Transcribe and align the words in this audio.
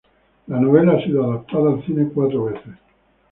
La 0.47 0.59
novela 0.59 0.93
ha 0.93 1.03
sido 1.03 1.25
adaptada 1.25 1.73
al 1.73 1.85
cine 1.85 2.09
cuatro 2.11 2.45
veces. 2.45 2.73